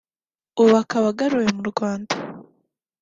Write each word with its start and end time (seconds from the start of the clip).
ubu 0.61 0.73
akaba 0.83 1.07
agaruwe 1.13 1.47
mu 1.57 1.63
Rwanda 1.71 2.13